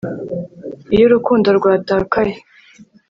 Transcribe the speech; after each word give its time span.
iyo 0.95 1.03
urukundo 1.07 1.47
rwatakaye 1.57 2.33